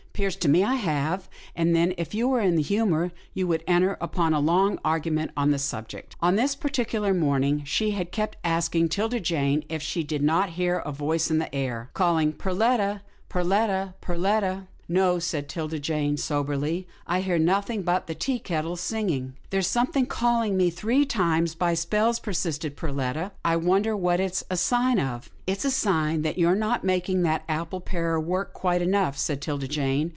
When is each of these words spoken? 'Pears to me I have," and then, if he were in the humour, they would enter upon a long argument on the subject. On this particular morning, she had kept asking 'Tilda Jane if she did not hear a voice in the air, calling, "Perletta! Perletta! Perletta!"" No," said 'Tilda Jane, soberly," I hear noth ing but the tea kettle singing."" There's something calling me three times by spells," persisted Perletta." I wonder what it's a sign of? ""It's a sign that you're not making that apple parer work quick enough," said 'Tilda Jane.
'Pears 0.13 0.35
to 0.35 0.47
me 0.49 0.63
I 0.63 0.75
have," 0.75 1.27
and 1.55 1.75
then, 1.75 1.95
if 1.97 2.11
he 2.11 2.23
were 2.25 2.41
in 2.41 2.55
the 2.55 2.61
humour, 2.61 3.11
they 3.35 3.43
would 3.43 3.63
enter 3.65 3.97
upon 3.99 4.35
a 4.35 4.39
long 4.39 4.77
argument 4.85 5.31
on 5.35 5.49
the 5.49 5.57
subject. 5.57 6.15
On 6.19 6.35
this 6.35 6.53
particular 6.53 7.11
morning, 7.11 7.63
she 7.63 7.91
had 7.91 8.11
kept 8.11 8.37
asking 8.43 8.89
'Tilda 8.89 9.19
Jane 9.19 9.63
if 9.67 9.81
she 9.81 10.03
did 10.03 10.21
not 10.21 10.49
hear 10.49 10.77
a 10.79 10.91
voice 10.91 11.31
in 11.31 11.39
the 11.39 11.55
air, 11.55 11.89
calling, 11.95 12.33
"Perletta! 12.33 13.01
Perletta! 13.29 13.95
Perletta!"" 13.99 14.67
No," 14.87 15.17
said 15.19 15.47
'Tilda 15.49 15.79
Jane, 15.79 16.17
soberly," 16.17 16.85
I 17.07 17.21
hear 17.21 17.39
noth 17.39 17.69
ing 17.69 17.81
but 17.83 18.05
the 18.07 18.13
tea 18.13 18.39
kettle 18.39 18.75
singing."" 18.75 19.35
There's 19.49 19.65
something 19.67 20.05
calling 20.05 20.55
me 20.57 20.69
three 20.69 21.05
times 21.05 21.55
by 21.55 21.73
spells," 21.75 22.19
persisted 22.19 22.75
Perletta." 22.75 23.31
I 23.45 23.55
wonder 23.55 23.95
what 23.95 24.19
it's 24.19 24.43
a 24.51 24.57
sign 24.57 24.99
of? 24.99 25.31
""It's 25.47 25.63
a 25.65 25.71
sign 25.71 26.21
that 26.23 26.37
you're 26.37 26.55
not 26.55 26.83
making 26.83 27.21
that 27.21 27.43
apple 27.47 27.79
parer 27.79 28.19
work 28.19 28.51
quick 28.53 28.81
enough," 28.81 29.17
said 29.17 29.41
'Tilda 29.41 29.69
Jane. 29.69 30.09